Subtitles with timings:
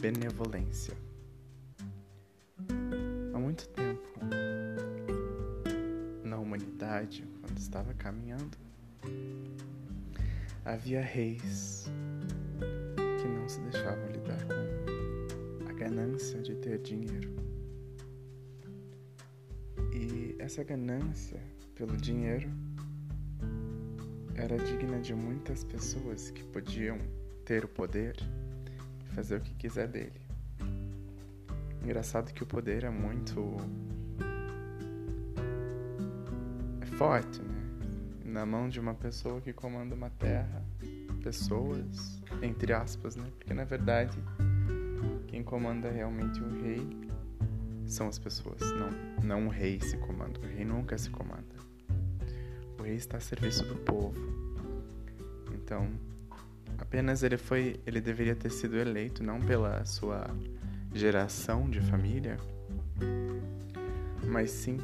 [0.00, 0.94] benevolência.
[3.34, 4.00] Há muito tempo,
[6.24, 8.56] na humanidade, quando estava caminhando,
[10.64, 11.84] havia reis
[13.20, 17.36] que não se deixavam lidar com a ganância de ter dinheiro.
[19.92, 21.42] E essa ganância
[21.74, 22.48] pelo dinheiro
[24.34, 26.98] era digna de muitas pessoas que podiam
[27.44, 28.16] ter o poder
[29.10, 30.20] fazer o que quiser dele.
[31.82, 33.56] Engraçado que o poder é muito
[36.80, 37.60] é forte, né?
[38.24, 40.62] Na mão de uma pessoa que comanda uma terra,
[41.22, 43.24] pessoas, entre aspas, né?
[43.38, 44.18] Porque na verdade
[45.26, 46.86] quem comanda realmente o rei
[47.86, 48.90] são as pessoas, não,
[49.24, 50.38] não o rei se comanda.
[50.38, 51.54] O rei nunca se comanda.
[52.78, 54.20] O rei está a serviço do povo.
[55.52, 55.88] Então,
[56.90, 60.26] apenas ele foi, ele deveria ter sido eleito não pela sua
[60.92, 62.36] geração de família,
[64.26, 64.76] mas sim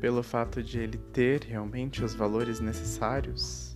[0.00, 3.72] pelo fato de ele ter realmente os valores necessários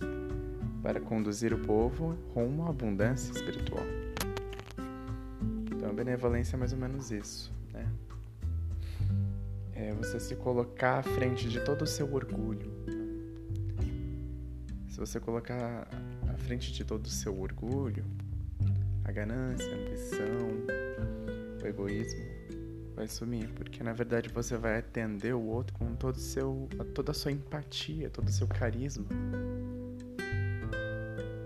[0.83, 3.85] para conduzir o povo rumo à abundância espiritual.
[5.71, 7.89] Então, a benevolência é mais ou menos isso, né?
[9.73, 12.69] É você se colocar à frente de todo o seu orgulho.
[14.89, 15.87] Se você colocar
[16.41, 18.03] frente de todo o seu orgulho,
[19.03, 20.49] a ganância, a ambição,
[21.61, 22.41] o egoísmo
[22.95, 27.13] vai sumir, porque na verdade você vai atender o outro com todo seu, toda a
[27.13, 29.05] sua empatia, todo o seu carisma.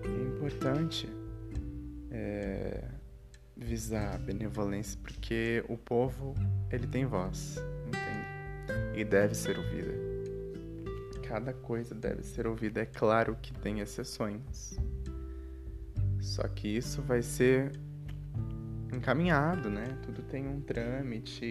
[0.04, 1.08] É importante
[2.12, 2.84] é,
[3.56, 6.36] visar a benevolência, porque o povo
[6.69, 9.00] ele tem voz, entende?
[9.00, 9.94] E deve ser ouvida.
[11.28, 12.81] Cada coisa deve ser ouvida.
[12.81, 14.78] É claro que tem exceções.
[16.25, 17.72] Só que isso vai ser
[18.91, 19.86] encaminhado, né?
[20.02, 21.46] Tudo tem um trâmite.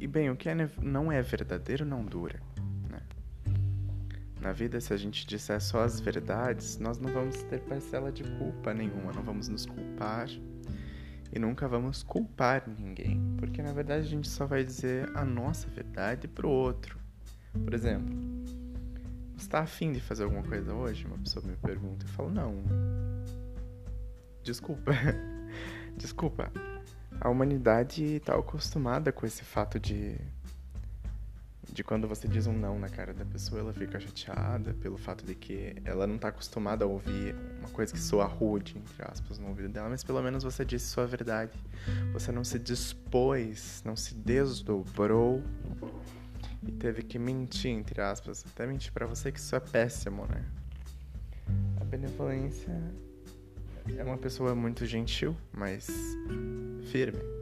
[0.00, 2.40] E bem, o que é, não é verdadeiro não dura.
[2.90, 3.00] Né?
[4.40, 8.24] Na vida, se a gente disser só as verdades, nós não vamos ter parcela de
[8.38, 10.28] culpa nenhuma, não vamos nos culpar
[11.30, 15.68] e nunca vamos culpar ninguém, porque na verdade a gente só vai dizer a nossa
[15.68, 16.98] verdade pro outro.
[17.52, 18.16] Por exemplo,
[19.36, 21.04] você está afim de fazer alguma coisa hoje?
[21.04, 22.54] Uma pessoa me pergunta, eu falo, não.
[24.46, 24.92] Desculpa.
[25.98, 26.52] Desculpa.
[27.20, 30.16] A humanidade está acostumada com esse fato de
[31.72, 35.26] de quando você diz um não na cara da pessoa, ela fica chateada pelo fato
[35.26, 39.36] de que ela não está acostumada a ouvir uma coisa que soa rude, entre aspas,
[39.38, 41.58] no ouvido dela, mas pelo menos você disse sua verdade.
[42.12, 45.42] Você não se dispôs, não se desdobrou
[46.62, 50.44] e teve que mentir, entre aspas, até mentir para você que isso é péssimo, né?
[51.80, 52.72] A benevolência
[53.96, 55.88] é uma pessoa muito gentil, mas
[56.90, 57.36] firme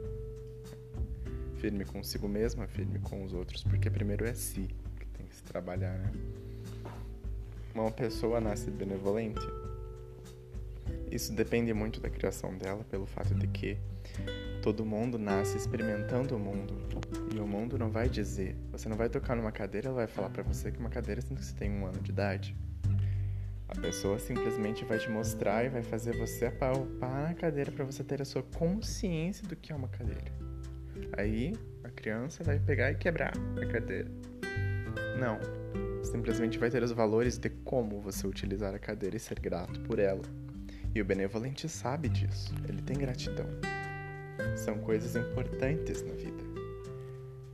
[1.65, 4.69] firme consigo mesma, firme com os outros, porque primeiro é si
[4.99, 6.11] que tem que se trabalhar, né?
[7.73, 9.41] Uma pessoa nasce benevolente.
[11.11, 13.79] Isso depende muito da criação dela, pelo fato de que
[14.61, 16.75] todo mundo nasce experimentando o mundo.
[17.33, 20.29] E o mundo não vai dizer, você não vai tocar numa cadeira, ela vai falar
[20.29, 22.55] para você que uma cadeira sendo que você tem um ano de idade.
[23.77, 28.03] A pessoa simplesmente vai te mostrar e vai fazer você apalpar na cadeira para você
[28.03, 30.31] ter a sua consciência do que é uma cadeira.
[31.17, 31.53] Aí
[31.83, 34.09] a criança vai pegar e quebrar a cadeira.
[35.19, 35.39] Não.
[36.03, 39.99] Simplesmente vai ter os valores de como você utilizar a cadeira e ser grato por
[39.99, 40.23] ela.
[40.93, 42.53] E o benevolente sabe disso.
[42.69, 43.47] Ele tem gratidão.
[44.55, 46.43] São coisas importantes na vida.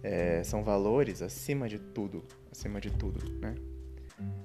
[0.03, 2.23] É, são valores acima de tudo.
[2.51, 3.55] Acima de tudo, né?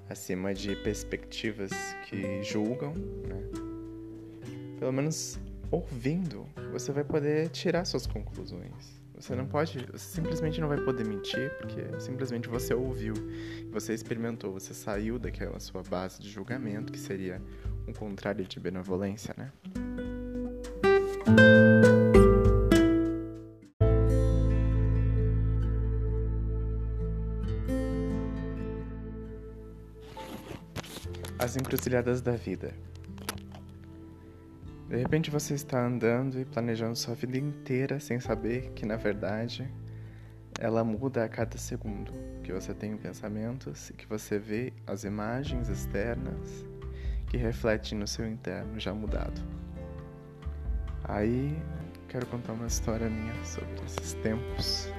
[0.08, 1.70] Acima de perspectivas
[2.08, 3.42] que julgam, né?
[4.78, 5.38] Pelo menos
[5.70, 9.00] ouvindo, você vai poder tirar suas conclusões.
[9.18, 13.14] Você não pode, você simplesmente não vai poder mentir, porque simplesmente você ouviu,
[13.72, 17.40] você experimentou, você saiu daquela sua base de julgamento, que seria
[17.88, 19.50] um contrário de benevolência, né?
[31.56, 32.74] As encruzilhadas da vida.
[34.90, 39.66] De repente você está andando e planejando sua vida inteira sem saber que, na verdade,
[40.60, 42.12] ela muda a cada segundo.
[42.42, 46.66] Que você tem pensamentos e que você vê as imagens externas
[47.30, 49.40] que refletem no seu interno já mudado.
[51.04, 51.56] Aí,
[52.06, 54.92] quero contar uma história minha sobre esses tempos.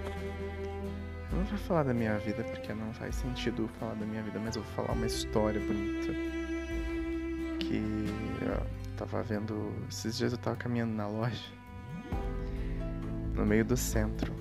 [1.30, 4.64] vou falar da minha vida porque não faz sentido falar da minha vida, mas eu
[4.64, 6.27] vou falar uma história bonita.
[7.68, 7.82] Que
[8.42, 8.66] eu
[8.96, 9.74] tava vendo.
[9.90, 11.44] Esses dias eu tava caminhando na loja,
[13.36, 14.32] no meio do centro.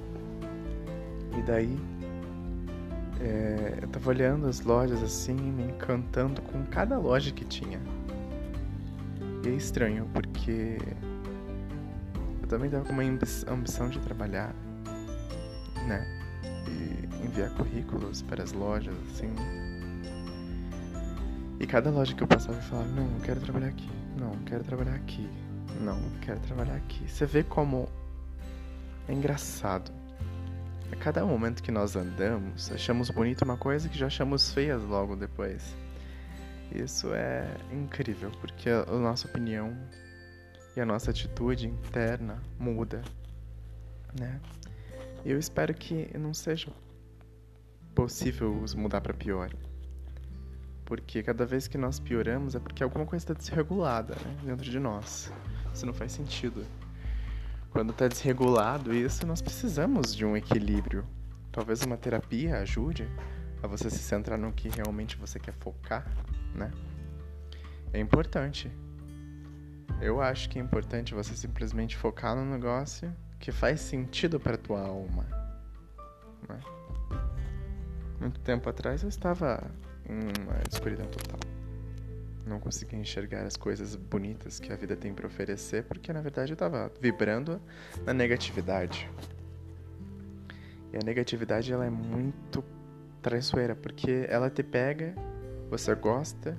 [1.37, 1.77] E daí
[3.21, 7.81] é, eu tava olhando as lojas assim, me encantando com cada loja que tinha.
[9.45, 10.79] E é estranho porque
[12.43, 14.55] eu também tava com uma ambição de trabalhar,
[15.89, 16.07] né?
[16.69, 19.66] E enviar currículos para as lojas, assim.
[21.59, 23.89] E cada loja que eu passava eu falava, não, quero trabalhar aqui,
[24.19, 25.29] não, quero trabalhar aqui,
[25.81, 27.09] não, quero trabalhar aqui.
[27.09, 27.89] Você vê como
[29.09, 29.91] é engraçado.
[30.93, 35.17] A cada momento que nós andamos, achamos bonito uma coisa que já achamos feias logo
[35.17, 35.75] depois.
[36.73, 39.77] Isso é incrível, porque a nossa opinião
[40.77, 43.03] e a nossa atitude interna muda,
[44.19, 44.41] né?
[45.25, 46.71] Eu espero que não seja
[47.95, 49.51] possível mudar para pior.
[50.87, 54.79] Porque cada vez que nós pioramos é porque alguma coisa está desregulada né, dentro de
[54.79, 55.31] nós.
[55.75, 56.65] Isso não faz sentido.
[57.71, 61.05] Quando está desregulado isso, nós precisamos de um equilíbrio.
[61.53, 63.07] Talvez uma terapia ajude
[63.63, 66.07] a você se centrar no que realmente você quer focar,
[66.55, 66.71] né?
[67.93, 68.71] É importante.
[70.01, 74.81] Eu acho que é importante você simplesmente focar no negócio que faz sentido para tua
[74.81, 75.27] alma.
[76.49, 76.61] Né?
[78.21, 79.63] Muito tempo atrás eu estava
[80.09, 81.41] uma escuridão total.
[82.47, 86.53] Não conseguia enxergar as coisas bonitas que a vida tem para oferecer, porque na verdade
[86.53, 87.61] eu estava vibrando
[88.05, 89.11] na negatividade.
[90.93, 92.65] E a negatividade ela é muito
[93.21, 95.15] traiçoeira, porque ela te pega,
[95.69, 96.57] você gosta,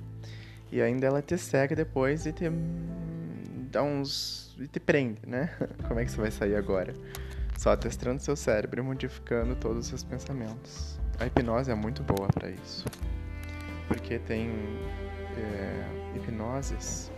[0.70, 2.44] e ainda ela te cega depois e te
[3.70, 4.54] dá uns.
[4.58, 5.50] e te prende, né?
[5.88, 6.92] Como é que você vai sair agora?
[7.56, 11.00] Só testando seu cérebro e modificando todos os seus pensamentos.
[11.18, 12.84] A hipnose é muito boa para isso.
[13.88, 14.50] Porque tem
[15.36, 17.10] é, hipnoses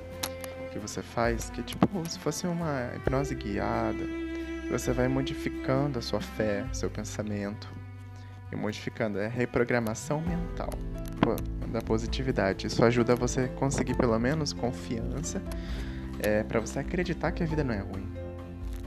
[0.72, 4.04] que você faz que é tipo se fosse uma hipnose guiada.
[4.70, 7.68] Você vai modificando a sua fé, seu pensamento.
[8.52, 9.18] E modificando.
[9.18, 10.70] É reprogramação mental
[11.70, 12.66] da positividade.
[12.66, 15.42] Isso ajuda você a conseguir pelo menos confiança
[16.22, 18.08] é, para você acreditar que a vida não é ruim.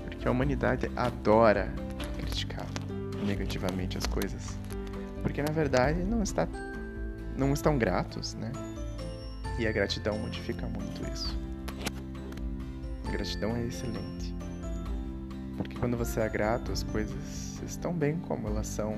[0.04, 1.74] Porque a humanidade adora
[2.18, 2.66] criticar
[3.26, 4.58] negativamente as coisas.
[5.22, 6.48] Porque na verdade não está
[7.38, 8.52] não estão gratos, né?
[9.58, 11.38] E a gratidão modifica muito isso.
[13.08, 14.34] A gratidão é excelente.
[15.58, 18.98] Porque quando você é grato, as coisas estão bem como elas são,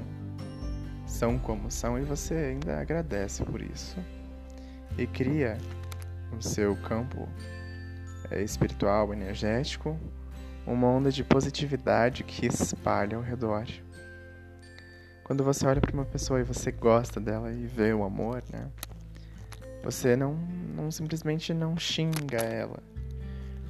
[1.05, 3.97] são como são, e você ainda agradece por isso.
[4.97, 5.57] E cria
[6.31, 7.27] no seu campo
[8.31, 9.99] é, espiritual, energético,
[10.65, 13.65] uma onda de positividade que espalha ao redor.
[15.25, 18.71] Quando você olha para uma pessoa e você gosta dela e vê o amor, né?
[19.83, 20.35] Você não,
[20.73, 22.81] não simplesmente não xinga ela.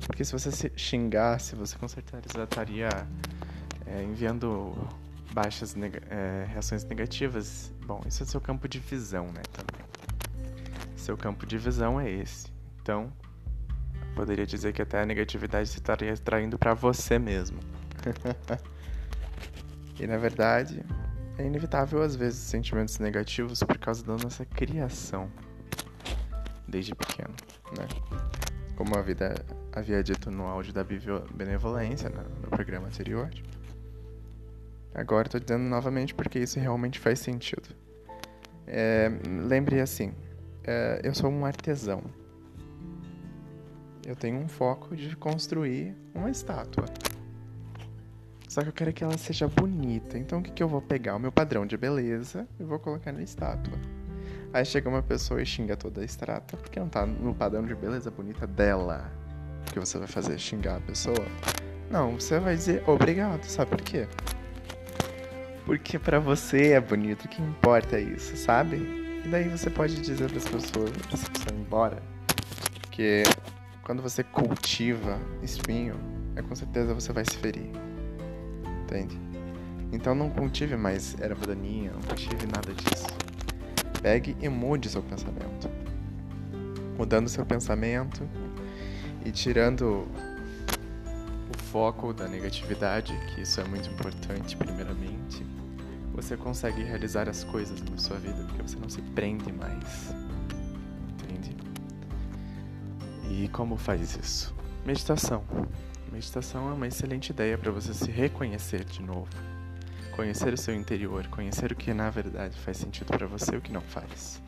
[0.05, 2.89] Porque se você se xingasse, você com certeza estaria
[3.87, 4.71] é, enviando
[5.33, 7.73] baixas neg é, reações negativas.
[7.87, 9.41] Bom, isso é seu campo de visão, né?
[9.51, 9.83] Também.
[10.95, 12.53] Seu campo de visão é esse.
[12.81, 13.11] Então,
[14.15, 17.59] Poderia dizer que até a negatividade se estaria extraindo para você mesmo.
[19.99, 20.81] e na verdade,
[21.37, 25.29] é inevitável às vezes sentimentos negativos por causa da nossa criação
[26.67, 27.33] desde pequeno,
[27.77, 27.87] né?
[28.75, 29.35] Como a vida
[29.71, 33.29] havia dito no áudio da benevolência no, no programa anterior.
[34.93, 37.69] Agora estou dizendo novamente porque isso realmente faz sentido.
[38.67, 39.09] É,
[39.47, 40.13] lembre assim,
[40.63, 42.03] é, eu sou um artesão
[44.05, 46.85] eu tenho um foco de construir uma estátua.
[48.55, 50.17] Só que eu quero que ela seja bonita.
[50.17, 51.17] Então o que, que eu vou pegar?
[51.17, 53.77] O meu padrão de beleza e vou colocar na estátua.
[54.53, 57.75] Aí chega uma pessoa e xinga toda a estátua porque não tá no padrão de
[57.75, 59.11] beleza bonita dela.
[59.67, 60.39] O que você vai fazer?
[60.39, 61.27] Xingar a pessoa?
[61.91, 63.43] Não, você vai dizer obrigado.
[63.43, 64.07] Sabe por quê?
[65.65, 68.77] Porque para você é bonito, o que importa é isso, sabe?
[68.77, 72.01] E daí você pode dizer para as pessoas, essa pessoa embora,
[72.89, 73.23] que
[73.83, 75.95] quando você cultiva espinho,
[76.37, 77.84] é com certeza você vai se ferir.
[78.95, 79.19] Entende?
[79.91, 83.07] Então não cultive mais erva daninha, não cultive nada disso.
[84.01, 85.69] Pegue e mude seu pensamento.
[86.97, 88.27] Mudando seu pensamento
[89.25, 90.07] e tirando
[91.53, 95.45] o foco da negatividade, que isso é muito importante, primeiramente,
[96.13, 100.13] você consegue realizar as coisas na sua vida, porque você não se prende mais
[103.37, 104.55] E como faz isso?
[104.85, 105.43] Meditação.
[106.15, 109.27] Meditação é uma excelente ideia para você se reconhecer de novo.
[110.15, 113.61] Conhecer o seu interior, conhecer o que na verdade faz sentido para você e o
[113.61, 114.41] que não faz.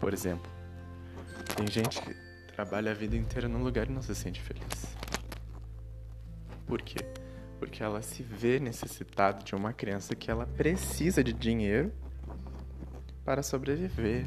[0.00, 0.50] Por exemplo,
[1.54, 2.14] tem gente que
[2.54, 4.96] trabalha a vida inteira num lugar e não se sente feliz.
[6.66, 7.04] Por quê?
[7.58, 11.92] Porque ela se vê necessitada de uma criança que ela precisa de dinheiro
[13.26, 14.26] para sobreviver.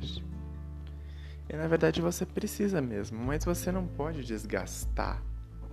[1.50, 5.31] E na verdade você precisa mesmo, mas você não pode desgastar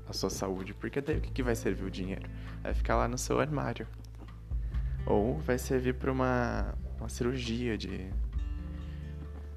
[0.09, 2.29] a sua saúde, porque daí o que, vai servir o dinheiro?
[2.63, 3.87] Vai ficar lá no seu armário.
[5.07, 8.11] Ou vai servir para uma, uma cirurgia de,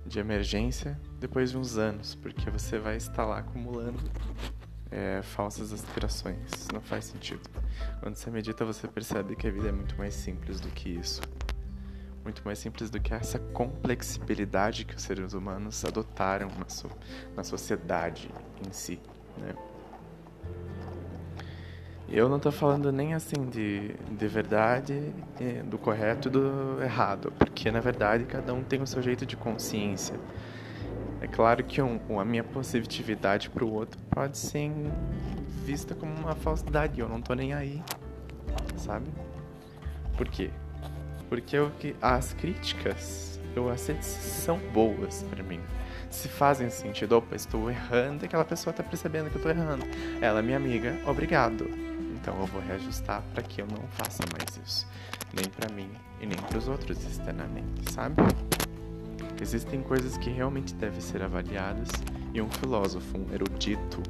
[0.05, 3.99] de emergência depois de uns anos, porque você vai estar lá acumulando
[4.91, 6.67] é, falsas aspirações.
[6.73, 7.49] Não faz sentido.
[8.01, 11.21] Quando você medita, você percebe que a vida é muito mais simples do que isso.
[12.23, 16.89] Muito mais simples do que essa complexibilidade que os seres humanos adotaram na, so
[17.35, 18.29] na sociedade
[18.67, 18.99] em si.
[19.37, 19.55] Né?
[22.13, 25.13] Eu não estou falando nem assim de, de verdade,
[25.65, 29.37] do correto e do errado, porque na verdade cada um tem o seu jeito de
[29.37, 30.19] consciência.
[31.21, 34.69] É claro que um, a minha positividade para o outro pode ser
[35.63, 37.81] vista como uma falsidade, eu não estou nem aí,
[38.75, 39.09] sabe?
[40.17, 40.49] Por quê?
[41.29, 45.61] Porque eu, as críticas, eu aceito são boas para mim
[46.09, 47.13] se fazem sentido.
[47.13, 49.85] Opa, estou errando e aquela pessoa está percebendo que eu estou errando.
[50.19, 51.90] Ela é minha amiga, obrigado.
[52.21, 54.87] Então eu vou reajustar para que eu não faça mais isso.
[55.33, 55.89] Nem para mim
[56.21, 58.21] e nem para os outros externamente, sabe?
[59.41, 61.89] Existem coisas que realmente devem ser avaliadas
[62.31, 64.03] e um filósofo, um erudito,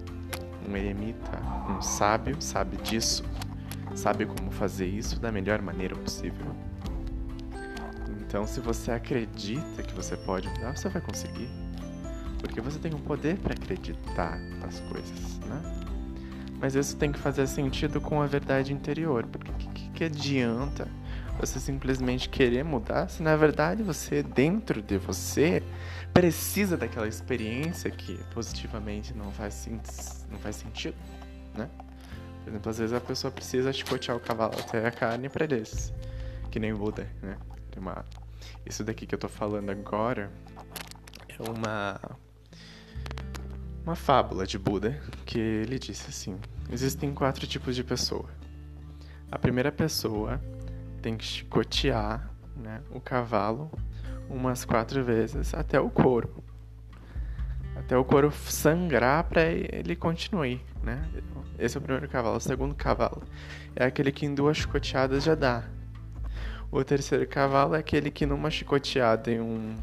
[0.67, 1.39] um eremita,
[1.69, 3.23] um sábio sabe disso,
[3.95, 6.53] sabe como fazer isso da melhor maneira possível.
[8.09, 11.49] Então, se você acredita que você pode mudar, você vai conseguir.
[12.39, 15.90] Porque você tem o poder para acreditar nas coisas, né?
[16.61, 19.25] Mas isso tem que fazer sentido com a verdade interior.
[19.25, 20.87] Porque que, que, adianta
[21.39, 25.63] você simplesmente querer mudar se na verdade você, dentro de você,
[26.13, 29.67] precisa daquela experiência que positivamente não faz,
[30.29, 30.95] não faz sentido,
[31.55, 31.67] né?
[32.43, 35.91] Por exemplo, às vezes a pessoa precisa chicotear o cavalo até a carne para eles,
[36.51, 37.37] que nem Buda, né?
[37.75, 38.05] Uma...
[38.65, 40.31] Isso daqui que eu tô falando agora
[41.27, 41.99] é uma
[43.83, 46.39] uma fábula de Buda que ele disse assim:
[46.71, 48.29] existem quatro tipos de pessoa.
[49.31, 50.41] A primeira pessoa
[51.01, 53.71] tem que chicotear né, o cavalo
[54.29, 56.43] umas quatro vezes até o couro.
[57.75, 61.01] Até o couro sangrar para ele continuar, né?
[61.57, 62.37] Esse é o primeiro cavalo.
[62.37, 63.23] O segundo cavalo
[63.75, 65.63] é aquele que em duas chicoteadas já dá.
[66.69, 69.75] O terceiro cavalo é aquele que numa chicoteada e um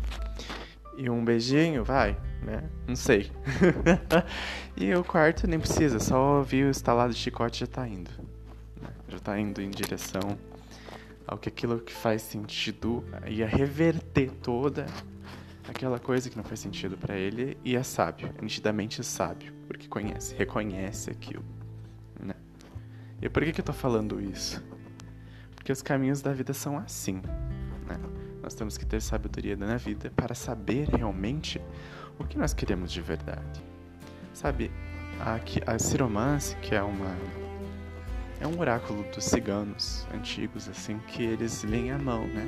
[0.99, 2.69] e um beijinho, vai, né?
[2.87, 3.31] Não sei.
[4.77, 8.11] e o quarto nem precisa, só ouvir o estalado de chicote já tá indo.
[8.83, 8.89] Né?
[9.09, 10.37] Já tá indo em direção
[11.25, 14.87] ao que aquilo que faz sentido ia reverter toda
[15.69, 19.87] aquela coisa que não faz sentido para ele e é sábio, é nitidamente sábio, porque
[19.87, 21.45] conhece, reconhece aquilo,
[22.19, 22.35] né?
[23.23, 24.65] E por que que eu tô falando isso?
[25.55, 27.21] Porque os caminhos da vida são assim,
[27.87, 28.18] né?
[28.49, 31.61] Nós temos que ter sabedoria na vida para saber realmente
[32.19, 33.63] o que nós queremos de verdade.
[34.33, 34.71] Sabe,
[35.21, 35.39] a,
[35.71, 37.15] a ciromance, que é uma
[38.41, 42.47] é um oráculo dos ciganos antigos, assim, que eles leem a mão, né?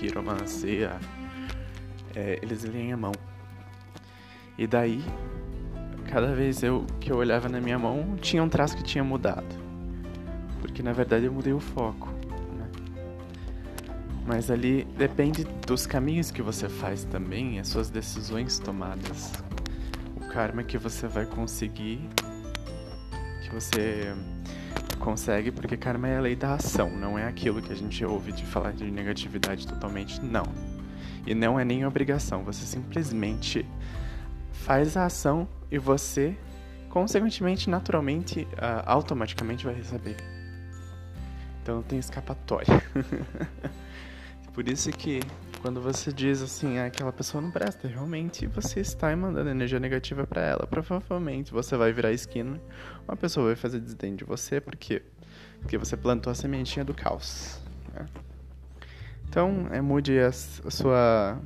[0.00, 0.98] Quiromancia,
[2.16, 3.12] é, eles leem a mão.
[4.58, 5.00] E daí,
[6.10, 9.46] cada vez eu, que eu olhava na minha mão, tinha um traço que tinha mudado.
[10.60, 12.15] Porque na verdade eu mudei o foco.
[14.26, 19.32] Mas ali depende dos caminhos que você faz também, as suas decisões tomadas.
[20.16, 22.00] O karma que você vai conseguir,
[23.42, 24.12] que você
[24.98, 28.32] consegue, porque karma é a lei da ação, não é aquilo que a gente ouve
[28.32, 30.44] de falar de negatividade totalmente, não.
[31.24, 33.64] E não é nem obrigação, você simplesmente
[34.50, 36.36] faz a ação e você,
[36.90, 40.16] consequentemente, naturalmente, uh, automaticamente vai receber.
[41.62, 42.66] Então não tem escapatória.
[44.56, 45.20] Por isso que
[45.60, 50.26] quando você diz assim, ah, aquela pessoa não presta, realmente você está mandando energia negativa
[50.26, 50.66] para ela.
[50.66, 52.58] Provavelmente você vai virar esquina,
[53.06, 55.02] uma pessoa vai fazer desdém de você, por quê?
[55.60, 57.60] Porque você plantou a sementinha do caos.
[57.92, 58.06] Né?
[59.28, 61.38] Então, é, mude a, a sua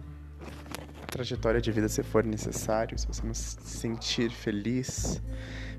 [1.08, 5.20] trajetória de vida se for necessário, se você não se sentir feliz,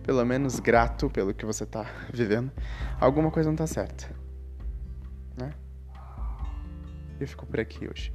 [0.04, 2.52] pelo menos grato pelo que você está vivendo,
[3.00, 4.21] alguma coisa não está certa.
[7.22, 8.12] Eu fico por aqui hoje.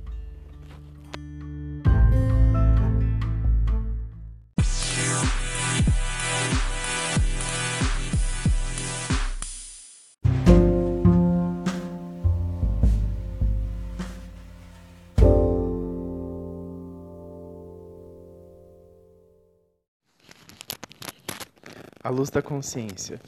[22.02, 23.20] A luz da consciência.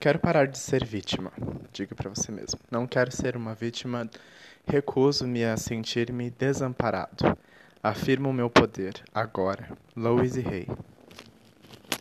[0.00, 1.30] Quero parar de ser vítima,
[1.74, 2.58] diga para você mesmo.
[2.70, 4.08] Não quero ser uma vítima,
[4.66, 7.36] recuso-me a sentir-me desamparado.
[7.82, 9.68] Afirmo o meu poder, agora.
[9.94, 10.66] Louise Hay.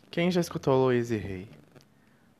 [0.10, 1.50] Quem já escutou Louise Hay?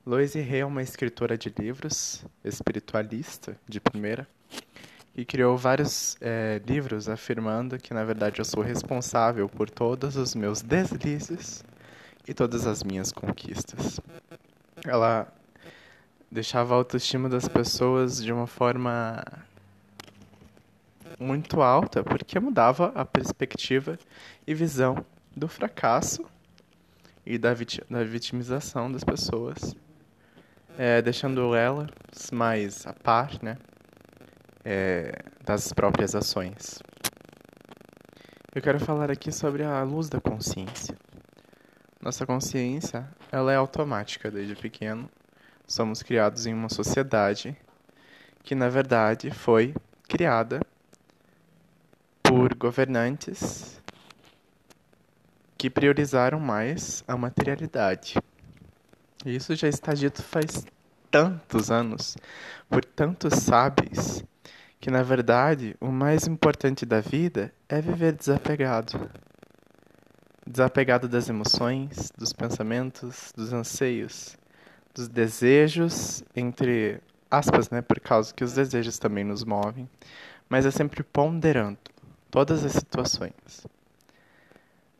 [0.06, 4.26] Louise Hay é uma escritora de livros, espiritualista de primeira,
[5.14, 10.34] e criou vários é, livros afirmando que, na verdade, eu sou responsável por todos os
[10.34, 11.62] meus deslizes
[12.26, 14.00] e todas as minhas conquistas.
[14.86, 15.30] Ela
[16.30, 19.22] deixava a autoestima das pessoas de uma forma
[21.18, 23.98] muito alta, porque mudava a perspectiva
[24.46, 25.04] e visão
[25.36, 26.24] do fracasso
[27.26, 29.74] e da, vit da vitimização das pessoas,
[30.78, 31.90] é, deixando elas
[32.32, 33.58] mais a par né,
[34.64, 36.78] é, das próprias ações.
[38.54, 40.96] Eu quero falar aqui sobre a luz da consciência.
[42.00, 45.08] Nossa consciência ela é automática desde pequeno
[45.70, 47.56] somos criados em uma sociedade
[48.42, 49.72] que, na verdade, foi
[50.08, 50.60] criada
[52.24, 53.80] por governantes
[55.56, 58.16] que priorizaram mais a materialidade.
[59.24, 60.66] Isso já está dito faz
[61.08, 62.16] tantos anos,
[62.68, 64.24] por tantos sábios,
[64.80, 69.08] que na verdade o mais importante da vida é viver desapegado.
[70.44, 74.39] Desapegado das emoções, dos pensamentos, dos anseios,
[74.94, 79.88] dos desejos, entre aspas, né, por causa que os desejos também nos movem,
[80.48, 81.78] mas é sempre ponderando
[82.30, 83.66] todas as situações.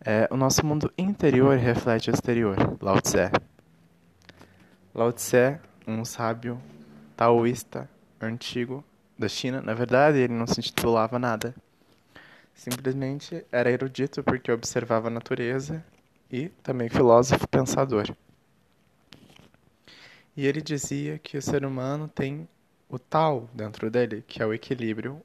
[0.03, 3.31] É, o nosso mundo interior reflete o exterior, Lao Tse.
[4.95, 6.61] Lao Tse, um sábio
[7.17, 7.89] taoísta
[8.21, 8.83] antigo
[9.19, 11.55] da China, na verdade ele não se intitulava nada.
[12.55, 15.85] Simplesmente era erudito porque observava a natureza
[16.31, 18.07] e também filósofo pensador.
[20.41, 22.49] E ele dizia que o ser humano tem
[22.89, 25.21] o tal dentro dele, que é o equilíbrio,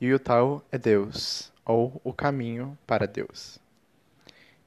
[0.00, 3.60] e o tal é Deus, ou o caminho para Deus.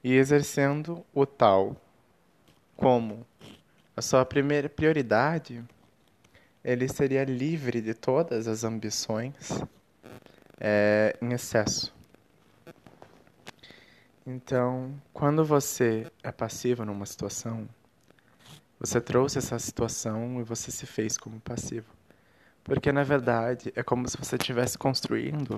[0.02, 1.76] E exercendo o tal
[2.78, 3.26] como
[3.94, 5.62] a sua primeira prioridade,
[6.64, 9.62] ele seria livre de todas as ambições
[10.58, 11.94] é, em excesso.
[14.26, 17.68] Então, quando você é passivo numa situação,
[18.82, 21.86] você trouxe essa situação e você se fez como passivo.
[22.64, 25.56] Porque na verdade é como se você estivesse construindo,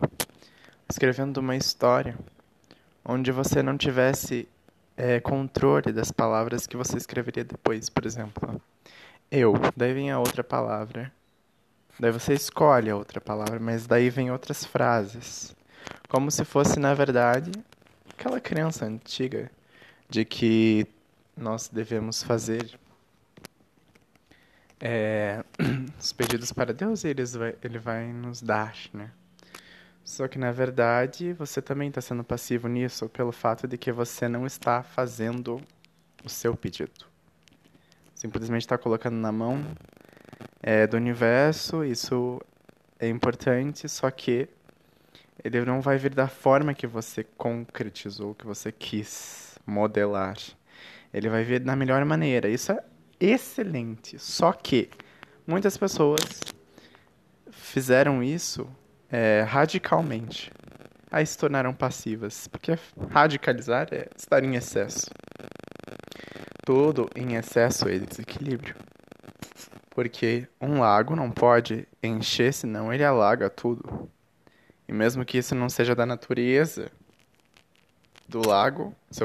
[0.91, 2.19] escrevendo uma história
[3.03, 4.47] onde você não tivesse
[4.95, 8.61] é, controle das palavras que você escreveria depois, por exemplo.
[9.31, 11.11] Eu, daí vem a outra palavra.
[11.99, 15.57] Daí você escolhe a outra palavra, mas daí vem outras frases.
[16.11, 17.53] Como se fosse, na verdade,
[18.11, 19.51] aquela crença antiga
[20.11, 20.87] de que
[21.35, 22.79] nós devemos fazer
[24.87, 25.43] é,
[25.99, 29.11] os pedidos para Deus eles vai, ele vai nos dar, né?
[30.05, 34.29] Só que na verdade você também está sendo passivo nisso pelo fato de que você
[34.29, 35.59] não está fazendo
[36.23, 37.07] o seu pedido.
[38.15, 39.65] Simplesmente está colocando na mão
[40.63, 42.39] é, do universo, isso
[42.99, 44.47] é importante, só que
[45.43, 50.37] ele não vai vir da forma que você concretizou, que você quis modelar.
[51.13, 52.49] Ele vai vir da melhor maneira.
[52.49, 52.83] Isso é
[53.21, 54.19] excelente.
[54.19, 54.91] Só que
[55.47, 56.41] muitas pessoas
[57.51, 58.69] fizeram isso
[59.11, 60.51] é, radicalmente.
[61.11, 62.49] Aí se tornaram passivas.
[62.49, 62.79] Porque
[63.11, 65.07] radicalizar é estar em excesso.
[66.65, 68.75] Tudo em excesso é desequilíbrio.
[69.91, 74.11] Porque um lago não pode encher, senão ele alaga tudo.
[74.89, 76.91] E mesmo que isso não seja da natureza
[78.29, 79.23] do lago, se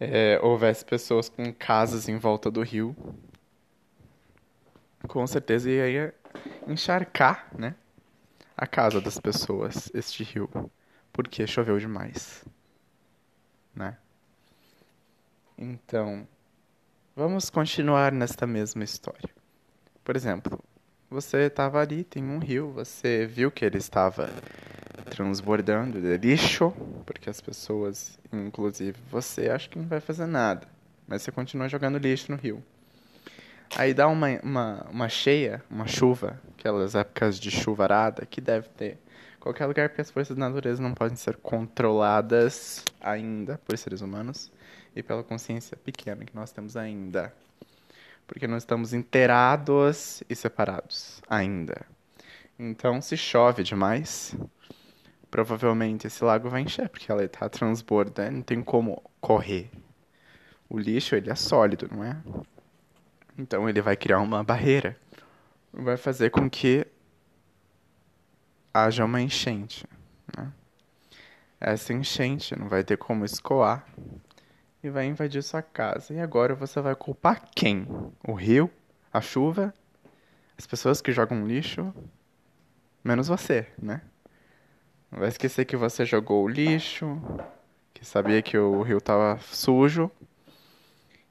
[0.00, 2.96] é, houvesse pessoas com casas em volta do rio,
[5.06, 6.14] com certeza ia
[6.66, 7.74] encharcar, né?
[8.56, 10.48] A casa das pessoas, este rio,
[11.12, 12.44] porque choveu demais,
[13.74, 13.98] né?
[15.56, 16.26] Então,
[17.14, 19.28] vamos continuar nesta mesma história.
[20.02, 20.58] Por exemplo,
[21.10, 24.30] você estava ali, tem um rio, você viu que ele estava
[25.10, 26.72] transbordando de lixo,
[27.04, 30.66] porque as pessoas, inclusive você, acha que não vai fazer nada,
[31.06, 32.62] mas você continua jogando lixo no rio.
[33.76, 38.98] Aí dá uma, uma, uma cheia, uma chuva, aquelas épocas de chuvarada que deve ter
[39.38, 44.52] qualquer lugar porque as forças da natureza não podem ser controladas ainda por seres humanos
[44.94, 47.32] e pela consciência pequena que nós temos ainda.
[48.26, 51.86] Porque nós estamos inteirados e separados ainda.
[52.58, 54.36] Então, se chove demais,
[55.30, 59.70] provavelmente esse lago vai encher, porque ela está transbordando, não tem como correr.
[60.68, 62.16] O lixo, ele é sólido, não é?
[63.38, 64.96] Então ele vai criar uma barreira.
[65.72, 66.86] Vai fazer com que
[68.72, 69.86] haja uma enchente.
[70.36, 70.52] Né?
[71.60, 73.86] Essa enchente não vai ter como escoar
[74.82, 76.12] e vai invadir sua casa.
[76.12, 77.86] E agora você vai culpar quem?
[78.26, 78.70] O rio?
[79.12, 79.74] A chuva?
[80.56, 81.92] As pessoas que jogam lixo?
[83.02, 84.02] Menos você, né?
[85.10, 87.20] Vai esquecer que você jogou o lixo,
[87.92, 90.10] que sabia que o rio estava sujo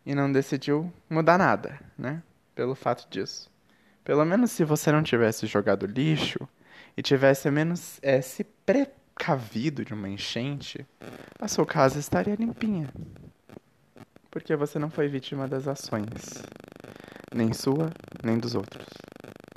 [0.06, 2.22] e não decidiu mudar nada, né?
[2.54, 3.50] Pelo fato disso.
[4.04, 6.39] Pelo menos se você não tivesse jogado lixo
[6.98, 10.86] e tivesse menos é, se precavido de uma enchente,
[11.39, 12.89] a sua casa estaria limpinha.
[14.30, 16.44] Porque você não foi vítima das ações,
[17.34, 18.86] nem sua, nem dos outros.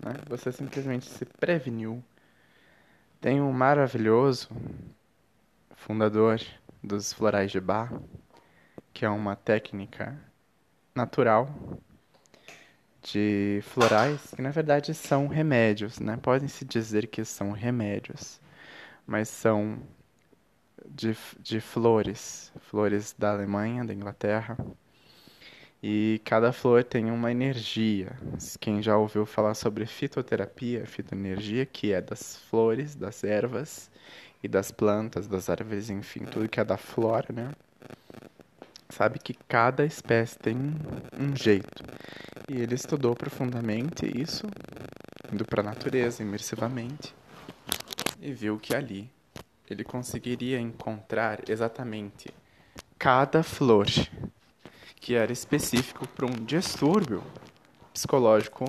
[0.05, 0.15] Né?
[0.29, 2.03] Você simplesmente se preveniu
[3.23, 4.49] tem um maravilhoso
[5.77, 6.41] fundador
[6.83, 7.89] dos florais de Bach,
[8.93, 10.21] que é uma técnica
[10.93, 11.49] natural
[13.01, 16.17] de florais que na verdade são remédios, né?
[16.17, 18.41] Podem se dizer que são remédios,
[19.07, 19.79] mas são
[20.85, 24.59] de, de flores, flores da Alemanha, da Inglaterra,
[25.83, 28.13] e cada flor tem uma energia.
[28.61, 33.91] Quem já ouviu falar sobre fitoterapia, fitoenergia, que é das flores, das ervas
[34.43, 37.51] e das plantas, das árvores, enfim, tudo que é da flora, né?
[38.89, 40.57] Sabe que cada espécie tem
[41.19, 41.83] um jeito.
[42.49, 44.47] E ele estudou profundamente isso,
[45.33, 47.13] indo para a natureza imersivamente,
[48.21, 49.11] e viu que ali
[49.69, 52.31] ele conseguiria encontrar exatamente
[52.99, 53.87] cada flor
[55.03, 57.25] que era específico para um distúrbio
[57.93, 58.65] psicológico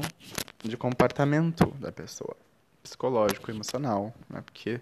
[0.63, 2.35] de comportamento da pessoa,
[2.81, 4.41] psicológico, emocional, né?
[4.41, 4.81] Porque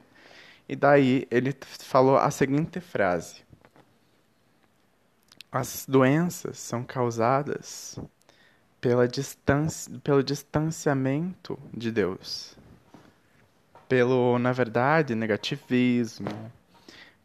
[0.68, 3.44] e daí ele falou a seguinte frase:
[5.52, 8.00] As doenças são causadas
[8.80, 12.56] pela distância, pelo distanciamento de Deus,
[13.90, 16.30] pelo, na verdade, negativismo,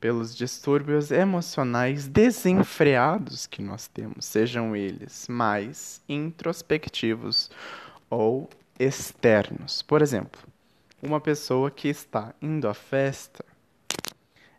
[0.07, 7.51] pelos distúrbios emocionais desenfreados que nós temos, sejam eles mais introspectivos
[8.09, 9.83] ou externos.
[9.83, 10.40] Por exemplo,
[11.03, 13.45] uma pessoa que está indo à festa,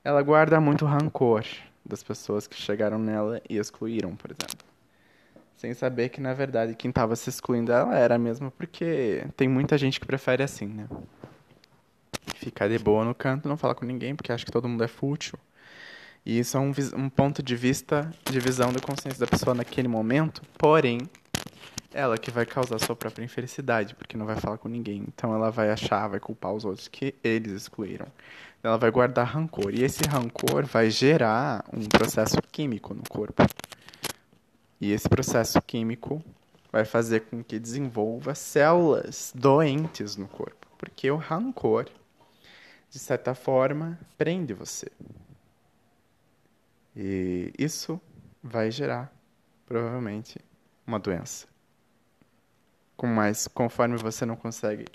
[0.04, 1.46] ela guarda muito rancor
[1.86, 4.68] das pessoas que chegaram nela e excluíram, por exemplo.
[5.56, 9.78] Sem saber que, na verdade, quem estava se excluindo ela era mesmo porque tem muita
[9.78, 10.90] gente que prefere assim, né?
[12.36, 14.88] Ficar de boa no canto, não falar com ninguém, porque acha que todo mundo é
[14.88, 15.38] fútil.
[16.26, 19.88] E isso é um, um ponto de vista, de visão da consciência da pessoa naquele
[19.88, 21.00] momento, porém,
[21.94, 25.04] ela que vai causar sua própria infelicidade, porque não vai falar com ninguém.
[25.08, 28.08] Então ela vai achar, vai culpar os outros que eles excluíram.
[28.62, 29.74] Ela vai guardar rancor.
[29.74, 33.44] E esse rancor vai gerar um processo químico no corpo.
[34.80, 36.22] E esse processo químico
[36.72, 40.68] vai fazer com que desenvolva células doentes no corpo.
[40.78, 41.88] Porque o rancor
[42.90, 44.88] de certa forma, prende você.
[46.96, 48.02] E isso
[48.42, 49.14] vai gerar,
[49.66, 50.40] provavelmente,
[50.86, 51.48] uma doença.
[53.04, 54.86] Mais, conforme você não consegue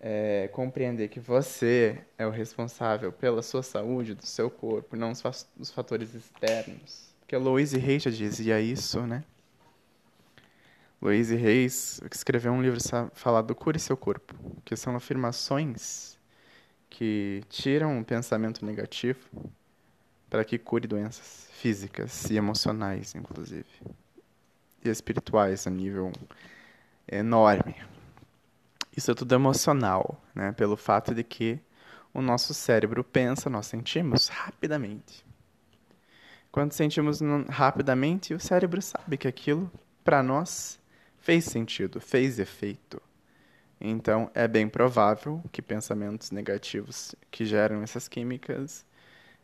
[0.00, 5.48] é, compreender que você é o responsável pela sua saúde, do seu corpo, não os,
[5.58, 7.12] os fatores externos.
[7.20, 9.24] Porque a Louise Hay já dizia isso, né?
[11.00, 12.78] Louise Reis escreveu um livro
[13.12, 16.17] falado Cure Seu Corpo, que são afirmações
[16.88, 19.28] que tiram o pensamento negativo
[20.28, 23.66] para que cure doenças físicas e emocionais, inclusive,
[24.84, 26.12] e espirituais a nível
[27.10, 27.74] enorme.
[28.96, 30.52] Isso é tudo emocional, né?
[30.52, 31.60] Pelo fato de que
[32.12, 35.24] o nosso cérebro pensa, nós sentimos rapidamente.
[36.50, 39.70] Quando sentimos rapidamente, o cérebro sabe que aquilo
[40.02, 40.80] para nós
[41.18, 43.00] fez sentido, fez efeito.
[43.80, 48.84] Então, é bem provável que pensamentos negativos que geram essas químicas,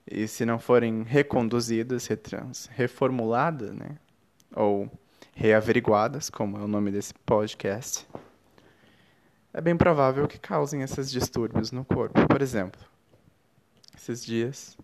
[0.07, 3.97] e se não forem reconduzidas, retrans, reformuladas, né,
[4.55, 4.91] ou
[5.35, 8.07] reaveriguadas, como é o nome desse podcast,
[9.53, 12.27] é bem provável que causem esses distúrbios no corpo.
[12.27, 12.81] Por exemplo,
[13.97, 14.77] esses dias,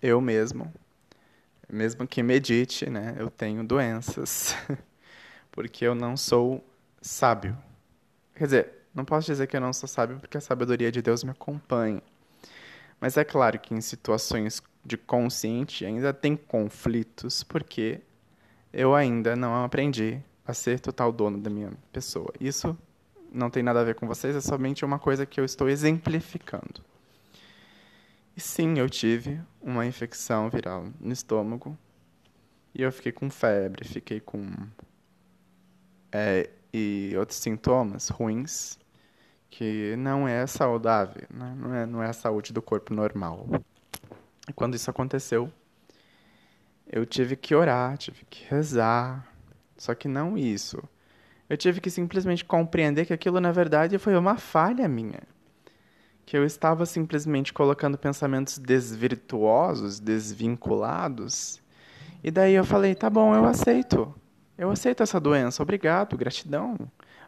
[0.00, 0.72] eu mesmo,
[1.70, 4.56] mesmo que medite, né, eu tenho doenças,
[5.52, 6.64] porque eu não sou
[7.02, 7.56] sábio.
[8.34, 11.22] Quer dizer, não posso dizer que eu não sou sábio porque a sabedoria de Deus
[11.22, 12.02] me acompanha.
[12.98, 18.00] Mas é claro que em situações de consciente ainda tem conflitos, porque
[18.72, 22.32] eu ainda não aprendi a ser total dono da minha pessoa.
[22.40, 22.76] Isso
[23.30, 26.82] não tem nada a ver com vocês, é somente uma coisa que eu estou exemplificando.
[28.34, 31.76] E sim, eu tive uma infecção viral no estômago.
[32.74, 34.46] E eu fiquei com febre, fiquei com.
[36.10, 38.78] É, e outros sintomas ruins
[39.50, 41.54] que não é saudável, né?
[41.56, 43.46] não, é, não é a saúde do corpo normal.
[44.48, 45.50] E quando isso aconteceu,
[46.90, 49.26] eu tive que orar, tive que rezar.
[49.76, 50.82] Só que não isso.
[51.48, 55.22] Eu tive que simplesmente compreender que aquilo, na verdade, foi uma falha minha.
[56.24, 61.60] Que eu estava simplesmente colocando pensamentos desvirtuosos, desvinculados.
[62.22, 64.12] E daí eu falei: tá bom, eu aceito.
[64.58, 65.62] Eu aceito essa doença.
[65.62, 66.76] Obrigado, gratidão.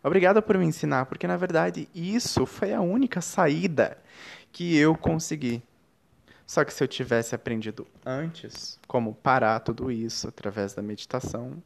[0.08, 3.98] Obrigado por me ensinar, porque na verdade isso foi a única saída
[4.50, 5.62] que eu consegui.
[6.46, 11.62] Só que se eu tivesse aprendido antes como parar tudo isso através da meditação,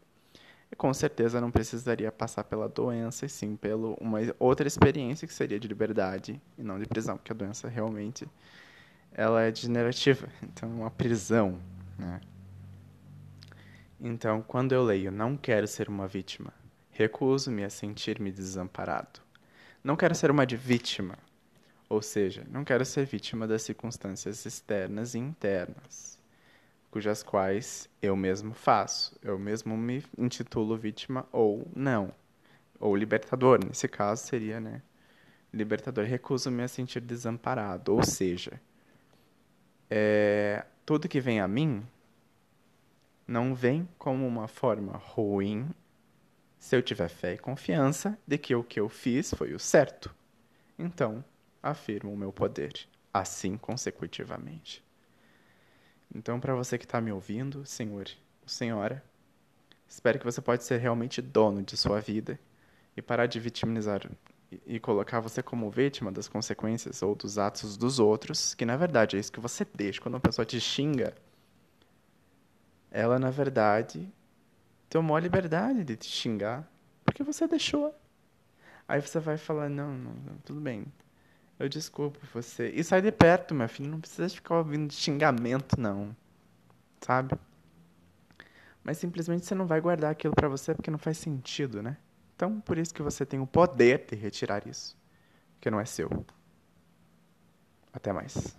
[0.76, 5.60] com certeza não precisaria passar pela doença, e sim pela uma outra experiência que seria
[5.60, 8.26] de liberdade e não de prisão, porque a doença realmente
[9.12, 11.60] ela é degenerativa, então é uma prisão,
[11.96, 12.20] né?
[14.00, 16.52] Então, quando eu leio não quero ser uma vítima,
[16.92, 19.20] Recuso-me a sentir-me desamparado.
[19.82, 21.18] Não quero ser uma vítima,
[21.88, 26.18] ou seja, não quero ser vítima das circunstâncias externas e internas,
[26.90, 29.18] cujas quais eu mesmo faço.
[29.22, 32.12] Eu mesmo me intitulo vítima ou não.
[32.78, 34.82] Ou libertador, nesse caso seria, né?
[35.52, 36.04] Libertador.
[36.04, 38.60] Recuso-me a sentir desamparado, ou seja,
[39.90, 41.82] é, tudo que vem a mim
[43.26, 45.70] não vem como uma forma ruim
[46.62, 50.14] se eu tiver fé e confiança de que o que eu fiz foi o certo,
[50.78, 51.24] então
[51.60, 54.80] afirmo o meu poder, assim consecutivamente.
[56.14, 58.08] Então, para você que está me ouvindo, senhor
[58.40, 59.02] ou senhora,
[59.88, 62.38] espero que você pode ser realmente dono de sua vida
[62.96, 64.08] e parar de vitimizar
[64.64, 69.16] e colocar você como vítima das consequências ou dos atos dos outros, que na verdade
[69.16, 71.12] é isso que você deixa quando uma pessoa te xinga.
[72.88, 74.08] Ela, na verdade,
[74.92, 76.70] tomou a liberdade de te xingar
[77.02, 77.98] porque você deixou.
[78.86, 80.84] Aí você vai falar, não, não, não, tudo bem.
[81.58, 82.68] Eu desculpo você.
[82.68, 83.90] E sai de perto, meu filho.
[83.90, 86.14] Não precisa ficar ouvindo xingamento, não.
[87.00, 87.34] Sabe?
[88.84, 91.96] Mas simplesmente você não vai guardar aquilo para você porque não faz sentido, né?
[92.36, 94.94] Então, por isso que você tem o poder de retirar isso.
[95.58, 96.10] Que não é seu.
[97.94, 98.54] Até mais.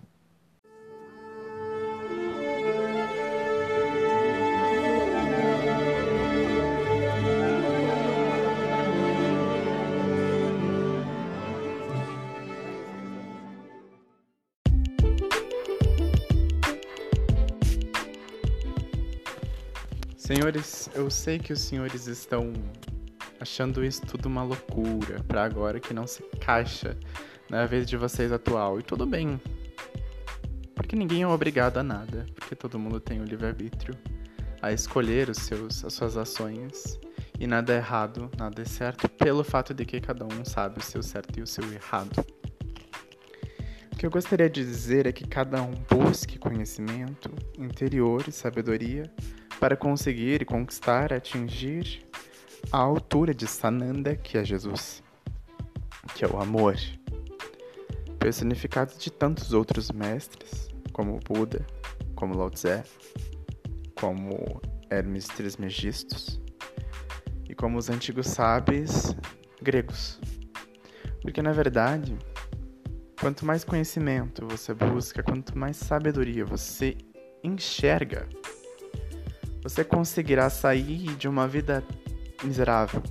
[20.44, 22.52] Senhores, eu sei que os senhores estão
[23.40, 26.98] achando isso tudo uma loucura para agora que não se encaixa
[27.48, 28.78] na vez de vocês atual.
[28.78, 29.40] E tudo bem.
[30.74, 33.96] Porque ninguém é obrigado a nada, porque todo mundo tem o livre-arbítrio
[34.60, 37.00] a escolher os seus, as suas ações.
[37.40, 40.82] E nada é errado, nada é certo, pelo fato de que cada um sabe o
[40.82, 42.22] seu certo e o seu errado.
[43.90, 49.10] O que eu gostaria de dizer é que cada um busque conhecimento interior e sabedoria
[49.64, 52.06] para conseguir e conquistar, atingir
[52.70, 55.02] a altura de Sananda, que é Jesus,
[56.14, 56.76] que é o amor,
[58.18, 61.64] personificado de tantos outros mestres, como Buda,
[62.14, 62.82] como Lao Tse,
[63.98, 66.38] como Hermes Trismegistus
[67.48, 69.16] e como os antigos sábios
[69.62, 70.20] gregos.
[71.22, 72.18] Porque na verdade,
[73.18, 76.98] quanto mais conhecimento você busca, quanto mais sabedoria você
[77.42, 78.28] enxerga,
[79.64, 81.82] você conseguirá sair de uma vida
[82.44, 83.02] miserável.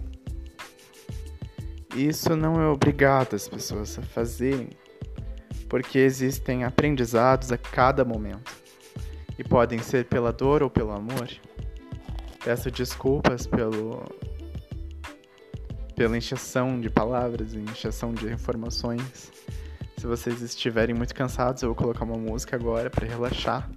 [1.96, 4.70] Isso não é obrigado as pessoas a fazerem,
[5.68, 8.52] porque existem aprendizados a cada momento
[9.38, 11.28] e podem ser pela dor ou pelo amor.
[12.44, 14.04] Peço desculpas pelo
[15.96, 19.32] pela encheção de palavras e de informações.
[19.98, 23.70] Se vocês estiverem muito cansados, eu vou colocar uma música agora para relaxar.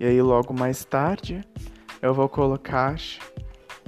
[0.00, 1.40] E aí, logo mais tarde,
[2.02, 2.96] eu vou colocar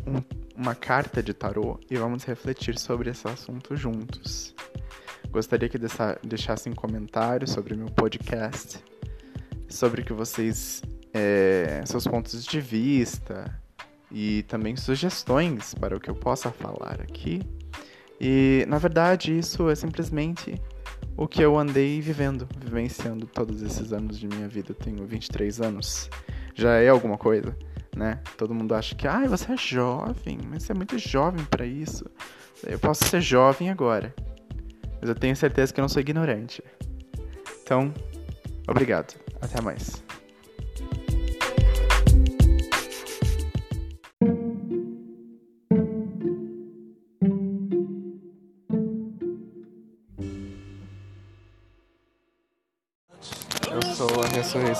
[0.06, 0.22] um,
[0.56, 4.54] uma carta de tarô e vamos refletir sobre esse assunto juntos.
[5.30, 5.78] Gostaria que
[6.22, 8.78] deixassem comentários sobre meu podcast,
[9.68, 10.80] sobre que vocês,
[11.12, 13.52] é, seus pontos de vista
[14.10, 17.42] e também sugestões para o que eu possa falar aqui.
[18.20, 20.54] E na verdade, isso é simplesmente
[21.16, 24.70] o que eu andei vivendo, vivenciando todos esses anos de minha vida.
[24.70, 26.08] Eu tenho 23 anos.
[26.54, 27.54] Já é alguma coisa,
[27.94, 28.20] né?
[28.38, 32.06] Todo mundo acha que, ah, você é jovem, mas você é muito jovem para isso.
[32.66, 34.14] Eu posso ser jovem agora,
[35.00, 36.62] mas eu tenho certeza que eu não sou ignorante.
[37.62, 37.92] Então,
[38.68, 39.14] Obrigado.
[39.40, 40.02] Até mais.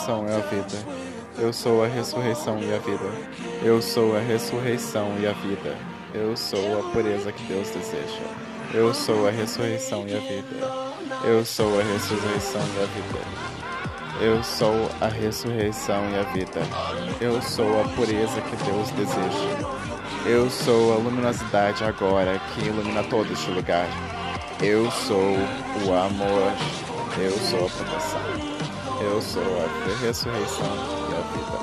[0.07, 0.79] Ressurreição e a vida.
[1.39, 3.11] Eu sou a ressurreição e a vida.
[3.63, 5.77] Eu sou a ressurreição e a vida.
[6.15, 8.23] Eu sou a pureza que Deus deseja.
[8.73, 10.67] Eu sou a ressurreição e a vida.
[11.25, 13.19] Eu sou a ressurreição e a vida.
[14.21, 16.61] Eu sou a ressurreição e a vida.
[17.21, 19.69] Eu sou a pureza que Deus deseja.
[20.25, 23.89] Eu sou a luminosidade agora que ilumina todo este lugar.
[24.63, 25.37] Eu sou
[25.87, 26.53] o amor.
[27.19, 28.56] Eu sou a proteção.
[29.17, 31.59] Eu sou a ressurreição e a vida.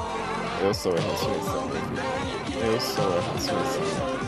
[0.66, 2.66] Eu sou a ressurreição e a vida.
[2.66, 4.23] Eu sou a ressurreição e a vida.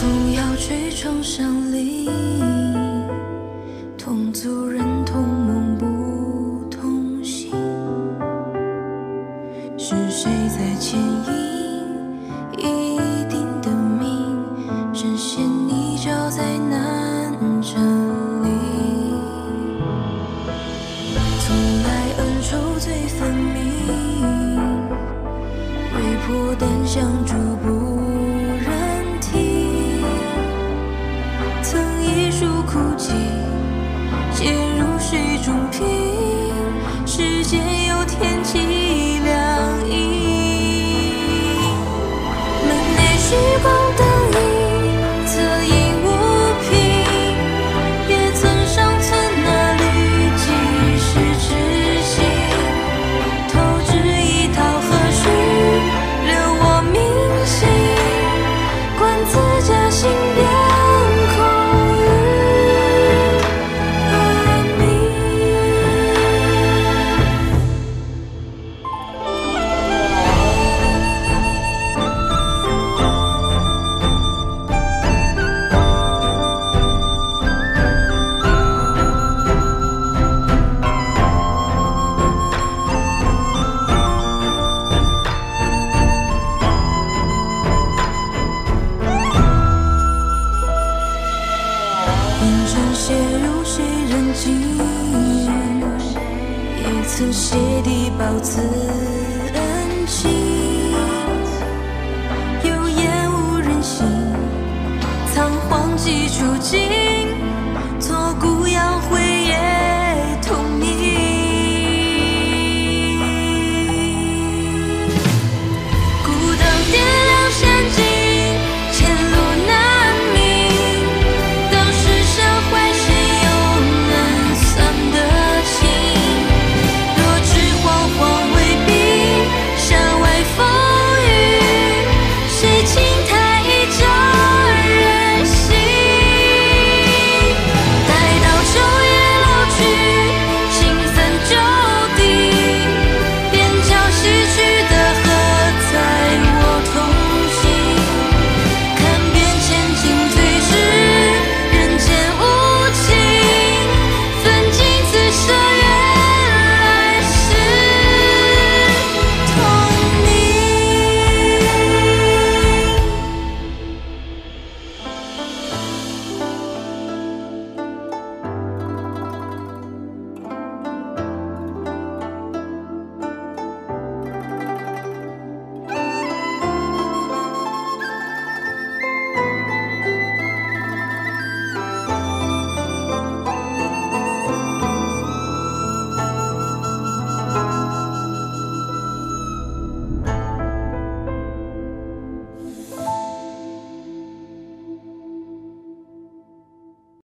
[0.00, 2.08] 风摇去窗上立，
[3.98, 5.27] 同族人同。